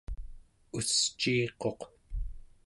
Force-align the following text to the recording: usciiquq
usciiquq 0.79 1.79